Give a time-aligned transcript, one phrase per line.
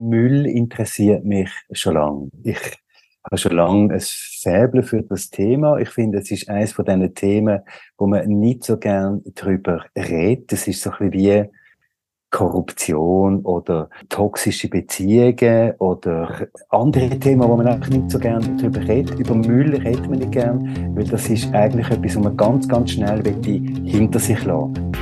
[0.00, 2.30] Müll interessiert mich schon lange.
[2.42, 2.58] Ich
[3.22, 5.78] habe schon lange ein Faible für das Thema.
[5.78, 7.60] Ich finde, es ist eines von diesen Themen,
[7.98, 10.52] wo man nicht so gern drüber redet.
[10.52, 11.50] Es ist so ein bisschen wie
[12.30, 19.18] Korruption oder toxische Beziehungen oder andere Themen, wo man einfach nicht so gern drüber redet.
[19.18, 22.92] Über Müll redet man nicht gern, weil das ist eigentlich etwas, wo man ganz, ganz
[22.92, 23.22] schnell
[23.84, 24.92] hinter sich lassen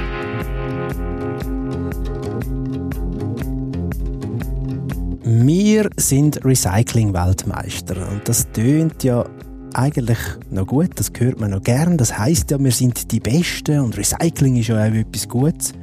[5.41, 9.25] Wir sind Recycling-Weltmeister und das tönt ja
[9.73, 10.19] eigentlich
[10.51, 11.97] noch gut, das hört man noch gern.
[11.97, 15.75] Das heißt ja, wir sind die Besten und Recycling ist ja auch etwas Gutes.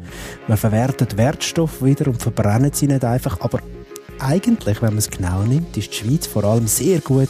[0.50, 3.40] Man verwertet Wertstoffe wieder und verbrennt sie nicht einfach.
[3.40, 3.62] Aber
[4.20, 7.30] eigentlich, wenn man es genau nimmt, ist die Schweiz vor allem sehr gut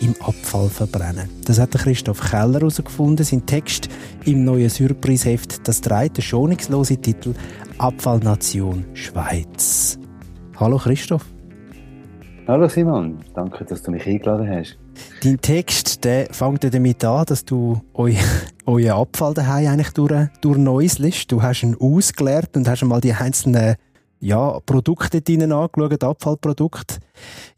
[0.00, 1.28] im Abfall verbrennen.
[1.44, 3.26] Das hat Christoph Keller herausgefunden.
[3.26, 3.90] Sein Text
[4.24, 7.34] im neuen Surprise-Heft, das trägt den schonungslosen Titel
[7.76, 9.98] Abfallnation Schweiz.
[10.58, 11.26] Hallo Christoph.
[12.48, 14.78] Hallo Simon, danke, dass du mich eingeladen hast.
[15.22, 18.10] Dein Text der fängt damit an, dass du eu,
[18.64, 21.30] euren Abfall daheim eigentlich durch, durchneuselst.
[21.30, 23.76] Du hast ihn ausgeleert und hast mal die einzelnen
[24.20, 27.00] ja, Produkte drinnen angeschaut, Abfallprodukte.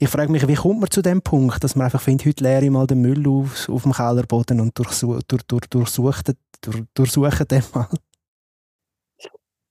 [0.01, 2.65] Ich frage mich, wie kommt man zu dem Punkt, dass man einfach findet, heute leere
[2.65, 7.47] ich mal den Müll auf, auf dem Kellerboden und durchsuche, durch, durch, durchsuche, durch, durchsuche
[7.47, 7.87] den mal?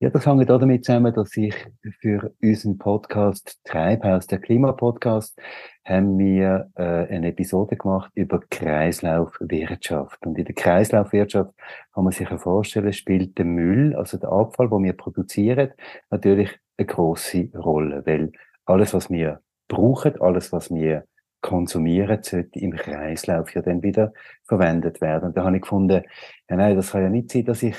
[0.02, 1.54] Ja, das hängt auch damit zusammen, dass ich
[2.00, 5.38] für unseren Podcast Treibhaus, der Klimapodcast,
[5.84, 6.84] haben wir äh,
[7.14, 10.26] eine Episode gemacht über Kreislaufwirtschaft.
[10.26, 11.52] Und in der Kreislaufwirtschaft
[11.94, 15.74] kann man sich ja vorstellen, spielt der Müll, also der Abfall, den wir produzieren,
[16.10, 18.32] natürlich eine große Rolle, weil
[18.64, 21.04] alles, was wir brauchen, alles, was wir
[21.42, 24.14] konsumieren, sollte im Kreislauf ja dann wieder
[24.48, 25.28] verwendet werden.
[25.28, 26.04] Und da habe ich gefunden,
[26.50, 27.76] ja nein, das kann ja nicht sein, dass ich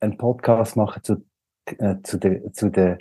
[0.00, 1.24] einen Podcast machen zu,
[1.78, 2.98] äh, zu der, zu der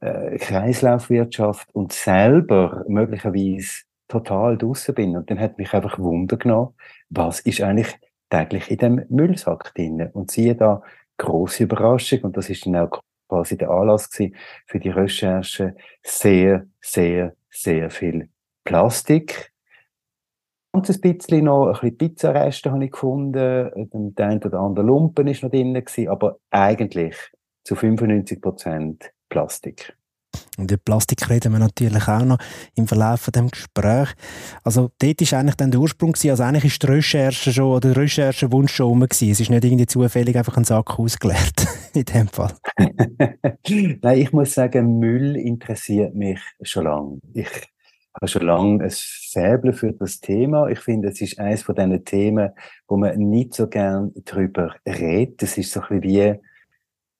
[0.00, 5.16] äh, Kreislaufwirtschaft und selber möglicherweise total draussen bin.
[5.16, 6.74] Und dann hat mich einfach Wunder genommen,
[7.08, 7.96] was ist eigentlich
[8.28, 10.10] täglich in dem Müllsack drin?
[10.12, 10.82] Und siehe da,
[11.18, 12.20] große Überraschung.
[12.22, 14.34] Und das ist dann auch quasi der Anlass gewesen
[14.66, 15.76] für die Recherche.
[16.02, 18.28] Sehr, sehr, sehr viel
[18.64, 19.49] Plastik
[20.72, 25.42] ganzes bisschen noch, ein bisschen Pizzareste habe ich gefunden, der ein oder andere Lumpen ist
[25.42, 27.16] noch drin gewesen, aber eigentlich
[27.64, 29.96] zu 95 Prozent Plastik.
[30.58, 32.38] Und über Plastik reden wir natürlich auch noch
[32.76, 34.10] im Verlauf von dem Gespräch.
[34.62, 37.92] Also dort ist eigentlich dann der Ursprung gewesen, also eigentlich ist die Recherche schon, oder
[37.92, 39.30] der Recherchewunsch schon rum gewesen.
[39.30, 42.52] Es ist nicht irgendwie zufällig einfach ein Sack ausgeleert, in dem Fall.
[44.02, 47.18] Nein, ich muss sagen, Müll interessiert mich schon lange.
[47.34, 47.48] Ich
[48.14, 50.68] habe schon lange ein Faible für das Thema.
[50.68, 52.50] Ich finde, es ist eines von diesen Themen,
[52.88, 55.42] wo man nicht so gern drüber redet.
[55.42, 56.40] Es ist so ein bisschen wie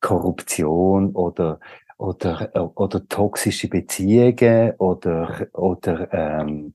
[0.00, 1.60] Korruption oder
[1.98, 6.72] oder oder toxische Beziehungen oder oder ähm,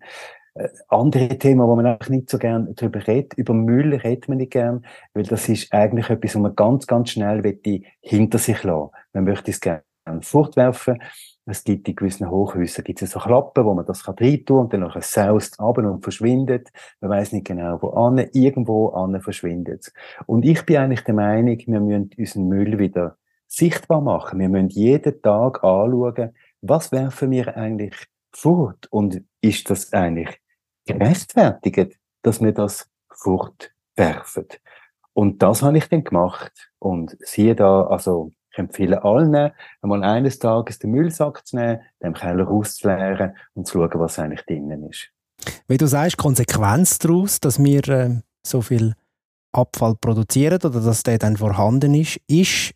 [0.56, 3.34] äh, andere Themen, wo man eigentlich nicht so gern drüber redet.
[3.34, 7.10] Über Müll redet man nicht gern, weil das ist eigentlich etwas, wo man ganz, ganz
[7.10, 7.42] schnell
[8.02, 8.92] hinter sich lassen.
[9.14, 9.84] Man möchte es gerne
[10.22, 11.02] fortwerfen.
[11.48, 14.62] Es gibt in gewissen Hochhäusern gibt es so Klappen, wo man das kann rein tun
[14.62, 16.72] und dann nachher saust ab und verschwindet.
[17.02, 19.94] Man weiß nicht genau, wo an, irgendwo an verschwindet.
[20.26, 23.18] Und ich bin eigentlich der Meinung, wir müssen unseren Müll wieder
[23.48, 24.40] sichtbar machen.
[24.40, 27.94] Wir müssen jeden Tag anschauen, was werfen wir eigentlich
[28.32, 30.42] fort und ist das eigentlich
[30.88, 34.48] gerechtfertigt, dass wir das fortwerfen?
[35.14, 36.72] Und das habe ich dann gemacht.
[36.80, 39.52] Und siehe da, also ich empfehle allen,
[39.82, 44.46] einmal eines Tages den Müllsack zu nehmen, den Keller auszuleeren und zu schauen, was eigentlich
[44.46, 45.10] drinnen ist.
[45.68, 48.94] Wie du sagst, Konsequenz daraus, dass wir äh, so viel
[49.52, 52.72] Abfall produzieren oder dass der dann vorhanden ist, ist,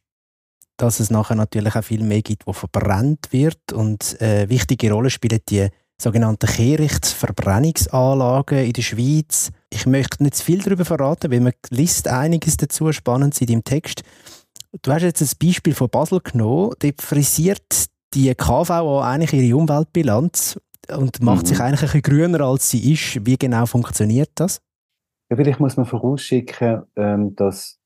[0.76, 5.10] dass es nachher natürlich auch viel mehr gibt, wo verbrannt wird und äh, wichtige Rolle
[5.10, 5.70] spielen die
[6.02, 9.52] sogenannten Kehrichtverbrennungsanlagen in der Schweiz.
[9.70, 13.64] Ich möchte nicht zu viel darüber verraten, weil man liest einiges dazu spannend in deinem
[13.64, 14.04] Text.
[14.82, 16.74] Du hast jetzt ein Beispiel von Basel genommen.
[16.80, 20.60] Dort frisiert die KVA eigentlich ihre Umweltbilanz
[20.96, 21.48] und macht mhm.
[21.48, 23.26] sich eigentlich ein bisschen grüner, als sie ist.
[23.26, 24.62] Wie genau funktioniert das?
[25.30, 27.80] Ja, vielleicht muss man vorausschicken, ähm, dass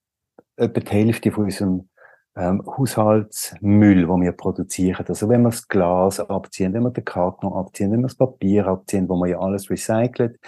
[0.55, 1.89] etwa die Hälfte von unserem
[2.35, 7.53] ähm, Haushaltsmüll, den wir produzieren, also wenn wir das Glas abziehen, wenn wir den Karton
[7.53, 10.39] abziehen, wenn wir das Papier abziehen, wo wir ja alles recycelt,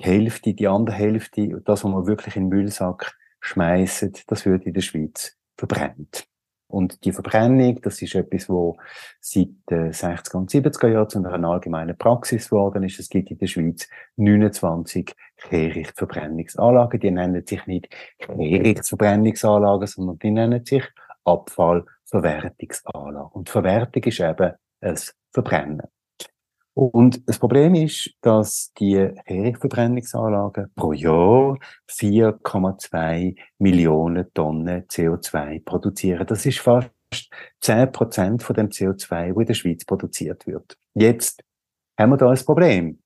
[0.00, 4.64] die Hälfte, die andere Hälfte, das, was wir wirklich in den Müllsack schmeißen, das wird
[4.64, 6.26] in der Schweiz verbrennt.
[6.70, 8.76] Und die Verbrennung, das ist etwas, wo
[9.20, 13.00] seit den 60er und 70er Jahren zu einer allgemeinen Praxis geworden ist.
[13.00, 17.00] Es gibt in der Schweiz 29 Kehrichtverbrennungsanlagen.
[17.00, 17.88] Die nennen sich nicht
[18.18, 20.84] Kehrichtverbrennungsanlagen, sondern die nennen sich
[21.24, 23.32] Abfallverwertungsanlagen.
[23.32, 24.52] Und Verwertung ist eben
[24.82, 24.98] ein
[25.32, 25.88] Verbrennen.
[26.78, 31.58] Und das Problem ist, dass die Herichverbrennungsanlagen pro Jahr
[31.90, 36.24] 4,2 Millionen Tonnen CO2 produzieren.
[36.24, 36.88] Das ist fast
[37.62, 40.78] 10 Prozent von dem CO2, wo in der Schweiz produziert wird.
[40.94, 41.42] Jetzt
[41.98, 43.00] haben wir da ein Problem.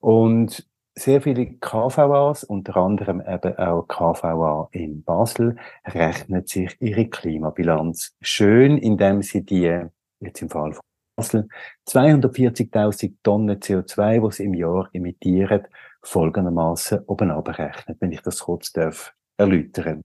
[0.00, 8.16] Und sehr viele KVAs, unter anderem eben auch KVA in Basel, rechnen sich ihre Klimabilanz
[8.22, 9.82] schön, indem sie die,
[10.20, 10.82] jetzt im Fall von
[11.16, 11.48] Basel
[11.88, 15.66] 240.000 Tonnen CO2, die sie im Jahr emittieren,
[16.02, 20.02] folgendermaßen oben abrechnet, wenn ich das kurz darf erläutern.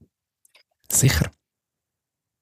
[0.90, 1.30] Sicher.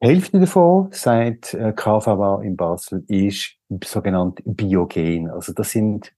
[0.03, 5.31] Die Hälfte davon, sagt äh, KVA in Basel, ist sogenannt biogen.
[5.31, 6.15] Also das sind,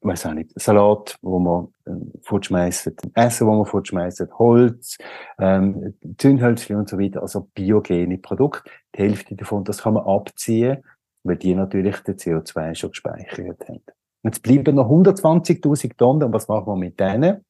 [0.00, 4.96] ich weiß auch nicht, Salat, wo man äh, fortschmeißt, Essen, wo man fortschmeißt, Holz,
[5.38, 8.70] ähm, Zündhölzchen und so weiter, also biogene Produkte.
[8.94, 10.82] Die Hälfte davon, das kann man abziehen
[11.24, 13.82] weil die natürlich den CO2 schon gespeichert haben.
[14.22, 16.22] Jetzt bleiben noch 120.000 Tonnen.
[16.22, 17.44] Und was machen wir mit denen?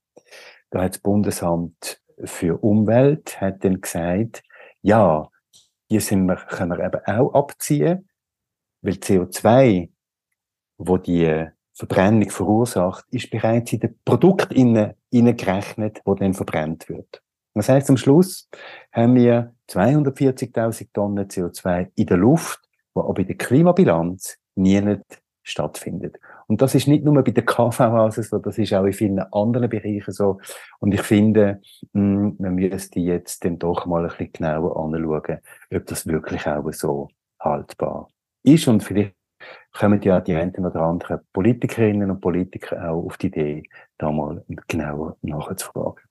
[0.70, 4.42] Da hat das Bundesamt für Umwelt hat dann gesagt,
[4.82, 5.28] ja,
[5.88, 8.08] hier sind wir, können wir eben auch abziehen,
[8.82, 9.90] weil CO2,
[10.78, 17.22] wo die Verbrennung verursacht, ist bereits in den Produkt gerechnet, wo dann verbrennt wird.
[17.54, 18.48] Das heißt, am Schluss
[18.92, 22.63] haben wir 240.000 Tonnen CO2 in der Luft,
[22.94, 24.98] wo aber in der Klimabilanz nie
[25.42, 26.18] stattfindet.
[26.46, 29.68] Und das ist nicht nur bei der KVA so, das ist auch in vielen anderen
[29.68, 30.38] Bereichen so.
[30.80, 31.60] Und ich finde,
[31.92, 35.38] mh, man müsste jetzt dann doch mal ein bisschen genauer anschauen,
[35.72, 37.08] ob das wirklich auch so
[37.40, 38.08] haltbar
[38.42, 38.68] ist.
[38.68, 39.14] Und vielleicht
[39.72, 43.62] kommen ja die einen oder anderen Politikerinnen und Politiker auch auf die Idee,
[43.98, 46.02] da mal genauer nachzufragen.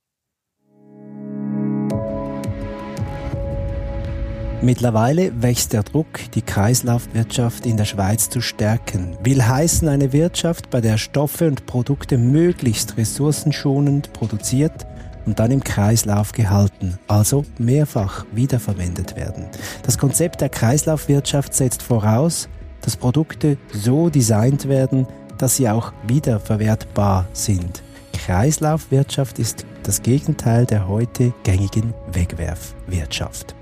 [4.63, 9.18] Mittlerweile wächst der Druck, die Kreislaufwirtschaft in der Schweiz zu stärken.
[9.21, 14.88] Will heißen eine Wirtschaft, bei der Stoffe und Produkte möglichst ressourcenschonend produziert
[15.25, 19.48] und dann im Kreislauf gehalten, also mehrfach wiederverwendet werden.
[19.83, 22.48] Das Konzept der Kreislaufwirtschaft setzt voraus,
[22.83, 25.07] dass Produkte so designt werden,
[25.38, 27.83] dass sie auch wiederverwertbar sind.
[28.13, 33.56] Kreislaufwirtschaft ist das Gegenteil der heute gängigen Wegwerfwirtschaft.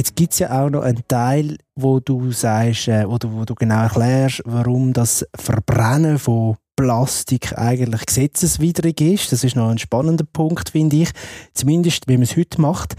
[0.00, 3.44] Jetzt gibt es ja auch noch einen Teil, wo du sagst, äh, wo, du, wo
[3.44, 9.30] du genau erklärst, warum das Verbrennen von Plastik eigentlich gesetzeswidrig ist.
[9.30, 11.10] Das ist noch ein spannender Punkt, finde ich.
[11.52, 12.94] Zumindest, wie man es heute macht.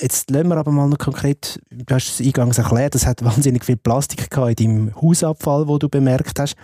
[0.00, 3.64] Jetzt lassen wir aber mal noch konkret, du hast es eingangs erklärt, es hat wahnsinnig
[3.64, 6.56] viel Plastik gehabt in deinem Hausabfall, wo du bemerkt hast.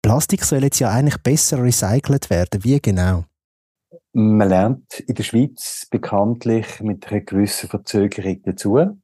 [0.00, 2.62] Plastik soll jetzt ja eigentlich besser recycelt werden.
[2.62, 3.24] Wie genau?
[4.18, 8.98] Man lernt in der Schweiz bekanntlich mit einer gewissen Verzögerung dazu.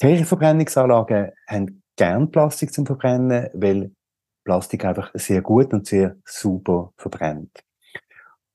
[0.00, 3.92] Kirchenverbrennungsanlagen haben gern Plastik zum Verbrennen, weil
[4.42, 7.62] Plastik einfach sehr gut und sehr super verbrennt.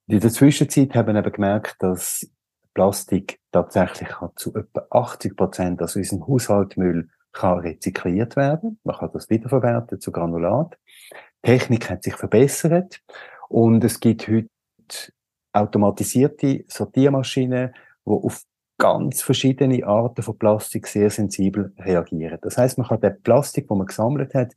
[0.08, 2.30] In der Zwischenzeit haben wir eben gemerkt, dass
[2.74, 8.82] Plastik tatsächlich zu etwa 80 Prozent aus unserem Haushaltsmüll kann rezykliert werden.
[8.84, 10.78] Man kann das wiederverwerten zu Granulat.
[11.46, 13.02] Die Technik hat sich verbessert
[13.48, 14.50] und es gibt heute
[15.62, 17.74] automatisierte Sortiermaschinen,
[18.06, 18.44] die auf
[18.78, 22.38] ganz verschiedene Arten von Plastik sehr sensibel reagieren.
[22.42, 24.54] Das heißt, man kann den Plastik, den man gesammelt hat,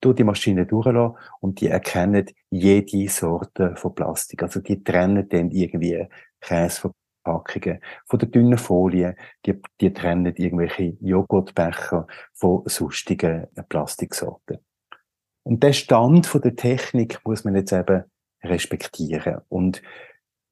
[0.00, 4.42] durch die Maschine durchlassen und die erkennen jede Sorte von Plastik.
[4.42, 6.06] Also die trennen dann irgendwie
[6.40, 9.16] Käseverpackungen von der dünnen Folie,
[9.46, 14.58] die, die trennen irgendwelche Joghurtbecher von sonstigen Plastiksorten.
[15.44, 18.04] Und der Stand von der Technik muss man jetzt eben
[18.44, 19.40] respektieren.
[19.48, 19.82] Und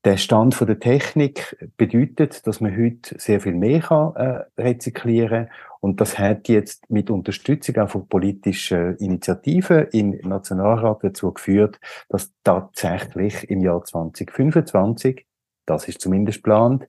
[0.05, 5.55] der Stand der Technik bedeutet, dass man heute sehr viel mehr kann, äh, rezyklieren kann.
[5.81, 12.33] Und das hat jetzt mit Unterstützung auch von politischen Initiativen im Nationalrat dazu geführt, dass
[12.45, 15.27] tatsächlich im Jahr 2025,
[15.67, 16.89] das ist zumindest geplant,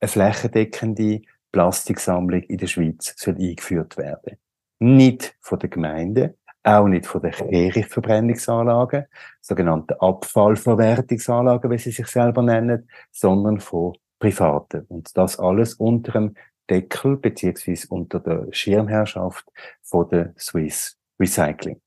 [0.00, 1.22] eine flächendeckende
[1.52, 4.36] Plastiksammlung in der Schweiz soll eingeführt werden.
[4.78, 6.36] Nicht von der Gemeinde,
[6.66, 9.06] auch nicht von den Kehrichtverbrennungsanlagen,
[9.40, 14.84] sogenannten Abfallverwertungsanlagen, wie sie sich selber nennen, sondern von Privaten.
[14.88, 16.34] Und das alles unter dem
[16.68, 19.46] Deckel beziehungsweise unter der Schirmherrschaft
[19.82, 21.80] von der Swiss Recycling.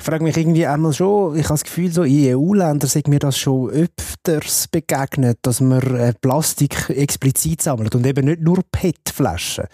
[0.00, 3.18] Ich frage mich irgendwie einmal schon, ich habe das Gefühl, so in EU-Ländern sind mir
[3.18, 9.66] das schon öfters begegnet, dass man äh, Plastik explizit sammelt und eben nicht nur PET-Flaschen.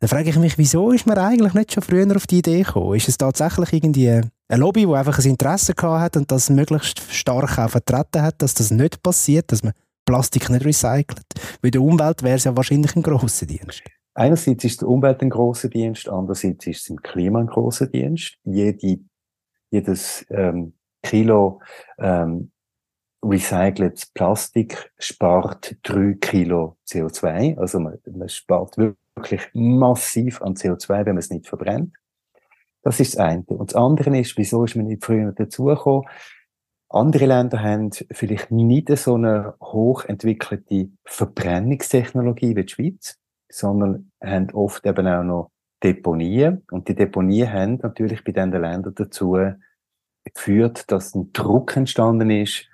[0.00, 2.94] Dann frage ich mich, wieso ist man eigentlich nicht schon früher auf die Idee gekommen?
[2.94, 7.58] Ist es tatsächlich irgendwie eine Lobby, die einfach ein Interesse hat und das möglichst stark
[7.58, 9.74] auch vertreten hat, dass das nicht passiert, dass man
[10.06, 11.26] Plastik nicht recycelt?
[11.60, 13.82] Weil der Umwelt wäre es ja wahrscheinlich ein grosser Dienst.
[14.14, 18.38] einerseits ist der Umwelt ein großer Dienst, andererseits ist es im Klima ein großer Dienst.
[18.44, 19.00] Jede,
[19.70, 21.60] jedes ähm, Kilo
[21.98, 22.50] ähm,
[23.22, 27.58] recyceltes Plastik spart drei Kilo CO2.
[27.58, 31.94] Also man, man spart wirklich massiv an CO2, wenn man es nicht verbrennt.
[32.82, 33.42] Das ist das eine.
[33.46, 36.08] Und das andere ist, wieso ist man nicht früher dazugekommen?
[36.88, 43.18] Andere Länder haben vielleicht nicht so eine hochentwickelte Verbrennungstechnologie wie die Schweiz,
[43.50, 45.50] sondern haben oft eben auch noch
[45.86, 46.62] Deponien.
[46.70, 49.36] Und die Deponien haben natürlich bei diesen Ländern dazu
[50.24, 52.66] geführt, dass ein Druck entstanden ist,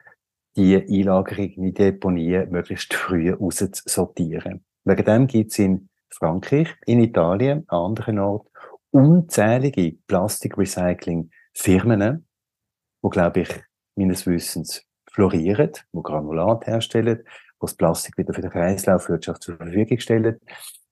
[0.56, 4.64] die Einlagerung in die Deponien möglichst früh auszusortieren.
[4.84, 8.48] Wegen dem gibt es in Frankreich, in Italien, an anderen Orten
[8.90, 12.26] unzählige Plastikrecycling-Firmen,
[13.00, 13.48] wo, glaube ich,
[13.96, 17.24] meines Wissens florieren, wo Granulat herstellen,
[17.58, 20.38] wo das Plastik wieder für die Kreislaufwirtschaft zur Verfügung stellen.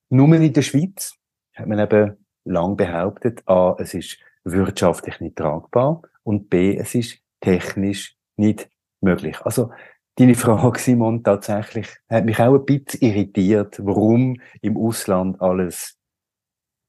[0.08, 1.19] Nur in der Schweiz
[1.60, 7.18] hat man eben lang behauptet, a, es ist wirtschaftlich nicht tragbar und b, es ist
[7.40, 8.68] technisch nicht
[9.00, 9.40] möglich.
[9.42, 9.70] Also
[10.16, 15.98] deine Frage, Simon, tatsächlich hat mich auch ein bisschen irritiert, warum im Ausland alles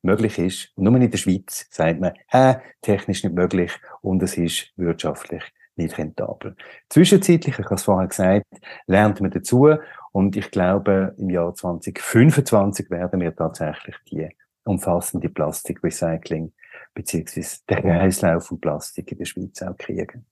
[0.01, 0.71] möglich ist.
[0.77, 5.43] Nur in der Schweiz sagt man, hä, technisch nicht möglich und es ist wirtschaftlich
[5.75, 6.55] nicht rentabel.
[6.89, 8.45] Zwischenzeitlich, ich habe es vorher gesagt,
[8.87, 9.75] lernt man dazu
[10.11, 14.29] und ich glaube, im Jahr 2025 werden wir tatsächlich die
[14.63, 16.53] umfassende Plastikrecycling
[16.93, 20.25] beziehungsweise der Kreislauf von Plastik in der Schweiz auch kriegen.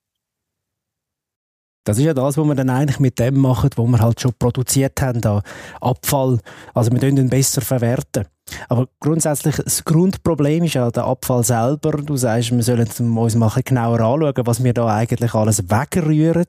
[1.86, 4.34] Das ist ja das, was wir dann eigentlich mit dem machen, was wir halt schon
[4.38, 5.42] produziert haben, da
[5.82, 6.40] Abfall.
[6.74, 8.28] Also wir können ihn besser verwerten.
[8.68, 11.94] Aber grundsätzlich, das Grundproblem ist ja der Abfall selber.
[11.94, 16.46] Du sagst, wir sollen uns mal genauer anschauen, was wir da eigentlich alles wegrühren.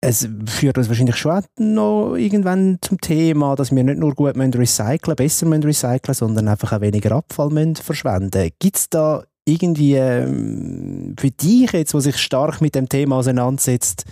[0.00, 5.16] Es führt uns wahrscheinlich schon noch irgendwann zum Thema, dass wir nicht nur gut recyceln
[5.16, 11.72] besser recyceln sondern einfach auch weniger Abfall verschwenden Gibt es da irgendwie ähm, für dich
[11.72, 14.04] jetzt, wo sich stark mit dem Thema auseinandersetzt,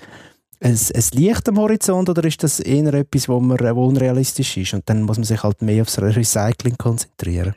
[0.61, 4.75] ein, ein Licht am Horizont oder ist das eher etwas, wo, man, wo unrealistisch ist
[4.75, 7.55] und dann muss man sich halt mehr aufs Recycling konzentrieren?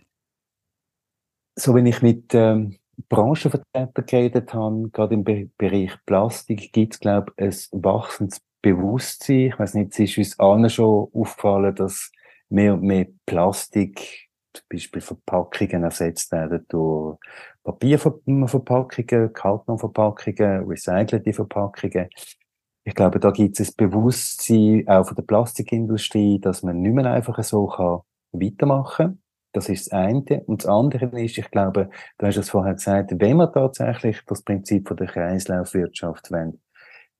[1.55, 2.75] So wenn ich mit ähm,
[3.09, 9.47] Branchenvertretern geredet habe, gerade im Be Bereich Plastik, gibt es glaube ich ein wachsendes Bewusstsein.
[9.47, 12.11] Ich weiß nicht, es ist uns allen schon aufgefallen, dass
[12.49, 17.17] mehr und mehr Plastik zum Beispiel Verpackungen ersetzt werden durch
[17.63, 22.09] Papierverpackungen, Kartonverpackungen, recycelte Verpackungen.
[22.83, 27.11] Ich glaube, da gibt es ein Bewusstsein auch von der Plastikindustrie, dass man nicht mehr
[27.11, 27.99] einfach so kann
[28.31, 29.26] weitermachen kann.
[29.57, 30.43] Das ist das eine.
[30.45, 34.43] Und das andere ist, ich glaube, du hast es vorher gesagt, wenn wir tatsächlich das
[34.43, 36.29] Prinzip von der Kreislaufwirtschaft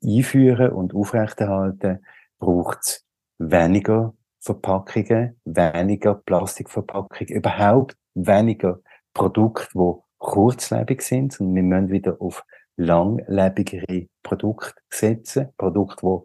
[0.03, 2.06] einführen und aufrechterhalten,
[2.38, 3.08] braucht es
[3.39, 8.82] weniger Verpackungen, weniger Plastikverpackungen, überhaupt weniger
[9.15, 11.39] Produkte, die kurzlebig sind.
[11.39, 15.48] Und wir müssen wieder auf langlebigere Produkte setzen.
[15.58, 16.24] Produkte, wo,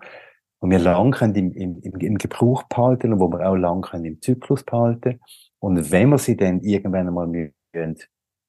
[0.61, 4.05] wo wir lang können im, im, im Gebrauch behalten und wo wir auch lang können
[4.05, 5.19] im Zyklus behalten.
[5.63, 7.97] Und wenn wir sie dann irgendwann einmal müssen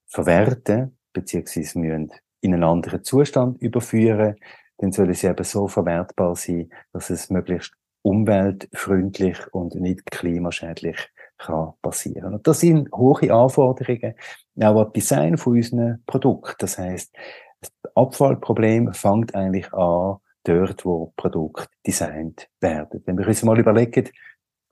[0.08, 4.36] verwerten, beziehungsweise müssen in einen anderen Zustand überführen,
[4.80, 10.98] dann sollen sie eben so verwertbar sein, dass es möglichst umweltfreundlich und nicht klimaschädlich
[11.38, 12.34] kann passieren.
[12.34, 14.16] Und das sind hohe Anforderungen,
[14.60, 16.56] auch am Design von unseren Produkten.
[16.58, 17.16] Das heißt,
[17.62, 23.04] das Abfallproblem fängt eigentlich an, dort, wo Produkte designt werden.
[23.06, 24.10] Wenn wir uns mal überlegen,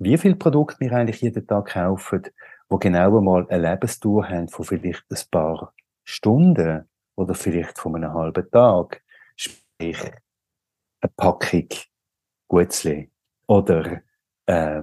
[0.03, 2.23] wie viele Produkte wir eigentlich jeden Tag kaufen,
[2.69, 8.13] wo genau einmal eine Lebensdauer haben von vielleicht ein paar Stunden oder vielleicht von einem
[8.13, 9.03] halben Tag.
[9.35, 10.01] Sprich,
[11.01, 11.67] eine Packung
[12.47, 13.11] Gutzli
[13.45, 14.01] oder
[14.47, 14.81] äh,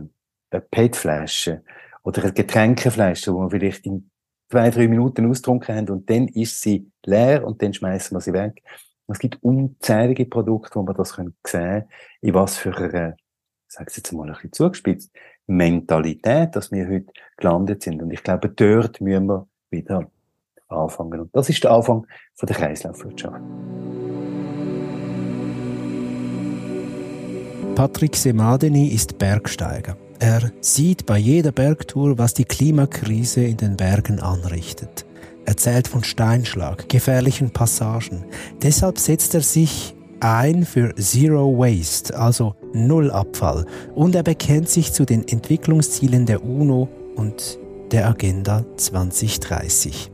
[0.50, 1.64] eine PET-Flasche
[2.04, 4.10] oder eine Getränkeflasche, wo wir vielleicht in
[4.48, 8.32] zwei, drei Minuten austrunken haben und dann ist sie leer und dann schmeißen wir sie
[8.32, 8.62] weg.
[9.08, 11.88] Es gibt unzählige Produkte, wo man das sehen können,
[12.20, 13.16] in was für einer,
[13.68, 15.10] ich sage jetzt mal ein bisschen zugespitzt,
[15.46, 18.02] Mentalität, dass wir heute gelandet sind.
[18.02, 20.10] Und ich glaube, dort müssen wir wieder
[20.68, 21.20] anfangen.
[21.20, 23.40] Und das ist der Anfang von der Kreislaufwirtschaft.
[27.74, 29.96] Patrick Semadeni ist Bergsteiger.
[30.18, 35.06] Er sieht bei jeder Bergtour, was die Klimakrise in den Bergen anrichtet.
[35.44, 38.24] Er zählt von Steinschlag, gefährlichen Passagen.
[38.62, 43.64] Deshalb setzt er sich ein für Zero Waste, also Null Abfall.
[43.94, 47.58] Und er bekennt sich zu den Entwicklungszielen der UNO und
[47.90, 50.10] der Agenda 2030.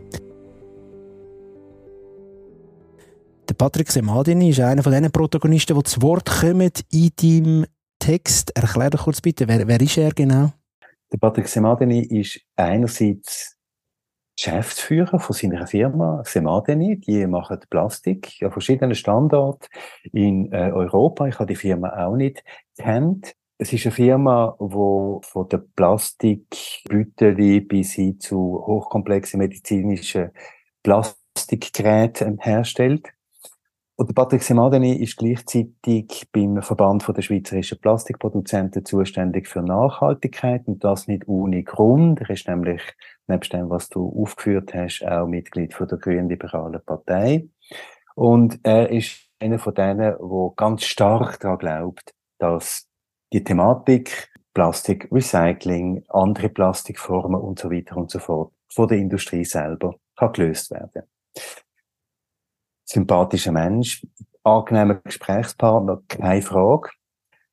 [3.49, 7.67] Der Patrick Semadini ist einer von den Protagonisten, die zu Wort kommen in deinem
[7.99, 8.57] Text.
[8.57, 10.53] Erklär doch kurz bitte, wer, wer ist er genau?
[11.13, 13.54] Der Patrick Semadeni ist einerseits
[14.37, 16.99] Geschäftsführer von seiner Firma Semadeni.
[16.99, 19.69] Die machen Plastik an verschiedenen Standorten
[20.13, 21.27] in äh, Europa.
[21.27, 22.45] Ich habe die Firma auch nicht
[22.77, 23.35] kennt.
[23.59, 28.37] Es ist eine Firma, die von der Plastikbüteli bis hin zu
[28.67, 30.31] hochkomplexen medizinischen
[30.83, 33.13] Plastikgeräten herstellt.
[33.97, 40.83] Und der Patrick Semadeni ist gleichzeitig beim Verband der schweizerischen Plastikproduzenten zuständig für Nachhaltigkeit und
[40.83, 42.21] das nicht ohne Grund.
[42.21, 42.83] Er ist nämlich,
[43.29, 47.49] nebst dem, was du aufgeführt hast, auch Mitglied von der Grünliberalen Partei.
[48.17, 50.19] Und er ist einer von denen, der
[50.57, 52.89] ganz stark daran glaubt, dass
[53.33, 59.45] die Thematik Plastik, Recycling, andere Plastikformen und so weiter und so fort von der Industrie
[59.45, 61.03] selber kann gelöst werden
[62.95, 64.07] sympathischer Mensch,
[64.45, 66.91] angenehmer Gesprächspartner, keine Frage.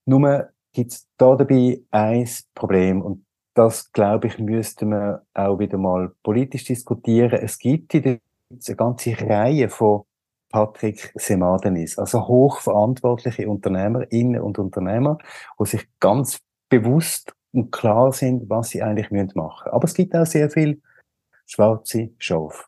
[0.05, 5.77] Nur gibt es da dabei ein Problem und das, glaube ich, müsste man auch wieder
[5.77, 7.39] mal politisch diskutieren.
[7.41, 8.19] Es gibt in der
[8.49, 10.03] eine ganze Reihe von
[10.49, 15.17] Patrick Semadenis, also hochverantwortliche Unternehmerinnen und Unternehmer,
[15.59, 19.71] die sich ganz bewusst und klar sind, was sie eigentlich machen müssen.
[19.71, 20.81] Aber es gibt auch sehr viel
[21.45, 22.63] schwarze Schafe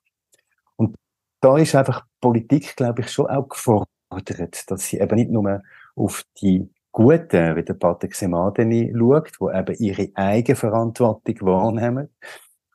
[1.44, 5.62] da ist einfach Politik, glaube ich, schon auch gefordert, dass sie eben nicht nur
[5.96, 12.10] auf die Guten, wie der Patrick Semadeni schaut, wo eben ihre Eigenverantwortung wahrnehmen,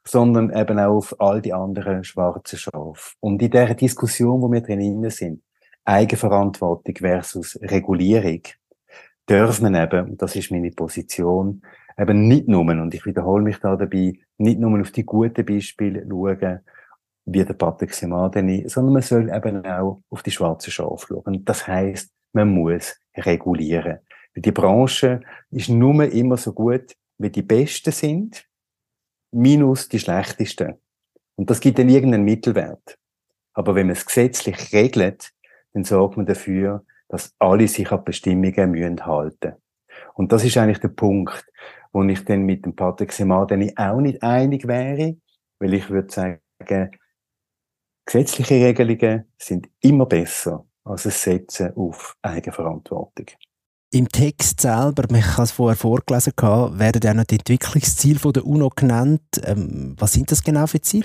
[0.04, 3.14] sondern eben auch auf all die anderen schwarzen Schafe.
[3.20, 5.42] Und in der Diskussion, wo wir drinnen sind,
[5.84, 8.42] Eigenverantwortung versus Regulierung,
[9.26, 11.62] darf man eben, und das ist meine Position,
[11.96, 16.04] eben nicht nur, und ich wiederhole mich da dabei, nicht nur auf die guten Beispiele
[16.06, 16.60] schauen,
[17.30, 21.44] wie der Patrick Semadeni, sondern man soll eben auch auf die schwarze Schafe schauen.
[21.44, 23.98] Das heißt, man muss regulieren.
[24.34, 25.20] Die Branche
[25.50, 28.46] ist nur immer so gut, wie die Besten sind,
[29.32, 30.74] minus die Schlechtesten.
[31.36, 32.96] Und das gibt dann irgendeinen Mittelwert.
[33.52, 35.30] Aber wenn man es gesetzlich regelt,
[35.72, 39.54] dann sorgt man dafür, dass alle sich an Bestimmungen müssen halten.
[40.14, 41.44] Und das ist eigentlich der Punkt,
[41.92, 45.16] wo ich dann mit dem Patrick Semadeni auch nicht einig wäre,
[45.58, 46.40] weil ich würde sagen,
[48.10, 53.26] Gesetzliche Regelungen sind immer besser als ein Setzen auf Eigenverantwortung.
[53.92, 58.70] Im Text selber, ich habe es vorher vorgelesen, werden auch noch die Entwicklungsziele der UNO
[58.74, 59.20] genannt.
[59.44, 61.04] Ähm, was sind das genau für Ziele?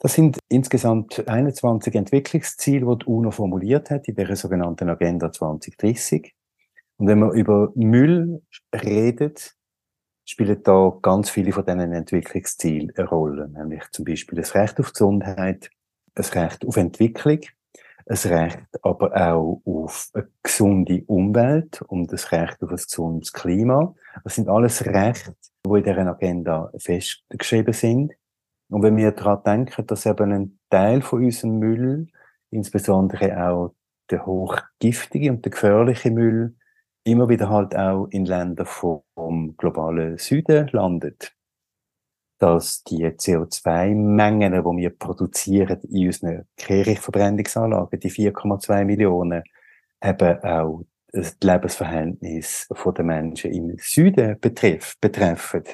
[0.00, 6.34] Das sind insgesamt 21 Entwicklungsziele, die die UNO formuliert hat in der sogenannten Agenda 2030.
[6.96, 8.42] Und wenn man über Müll
[8.74, 9.54] redet,
[10.24, 13.48] spielen da ganz viele von diesen Entwicklungszielen eine Rolle.
[13.50, 15.70] Nämlich zum Beispiel das Recht auf Gesundheit,
[16.14, 17.40] ein Recht auf Entwicklung,
[18.06, 23.94] ein Recht aber auch auf eine gesunde Umwelt und das Recht auf ein gesundes Klima.
[24.24, 28.12] Das sind alles Rechte, die in dieser Agenda festgeschrieben sind.
[28.68, 32.06] Und wenn wir daran denken, dass eben ein Teil von unserem Müll,
[32.50, 33.74] insbesondere auch
[34.10, 36.56] der hochgiftige und der gefährliche Müll,
[37.04, 41.32] immer wieder halt auch in Ländern vom globalen Süden landet
[42.40, 49.42] dass die CO2-Mengen, die wir produzieren in unseren Kehrichtverbrennungsanlagen, die 4,2 Millionen,
[50.02, 55.64] eben auch das Lebensverhältnis der Menschen im Süden betreff, betreffen.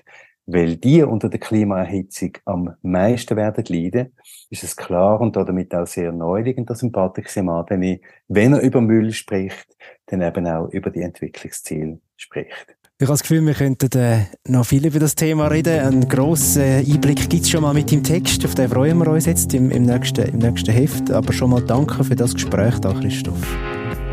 [0.46, 4.16] Weil die unter der Klimaerhitzung am meisten werden leiden,
[4.50, 8.81] ist es klar und damit auch sehr neuliegend, dass ein Patrick Semadeni, wenn er über
[8.81, 9.76] Müll spricht,
[10.07, 12.76] dann eben auch über die Entwicklungsziele spricht.
[12.99, 15.81] Ich habe das Gefühl, wir könnten äh, noch viel über das Thema reden.
[15.81, 19.27] Einen grossen Einblick gibt es schon mal mit dem Text, auf den freuen wir uns
[19.27, 21.11] jetzt im, im, nächsten, im nächsten Heft.
[21.11, 23.37] Aber schon mal danke für das Gespräch da, Christoph.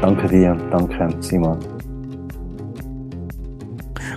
[0.01, 1.59] Danke dir, danke Simon.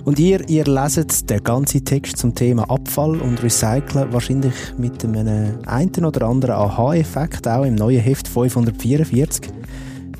[0.03, 5.59] Und ihr, ihr leset den ganzen Text zum Thema Abfall und Recyceln wahrscheinlich mit einem
[5.65, 9.56] einen oder anderen Aha-Effekt auch im neuen Heft 544.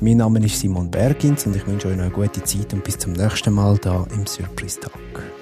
[0.00, 2.98] Mein Name ist Simon Bergins und ich wünsche euch noch eine gute Zeit und bis
[2.98, 5.37] zum nächsten Mal da im Surprise Talk.